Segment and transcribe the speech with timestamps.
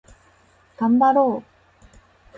[0.77, 1.45] がんばろう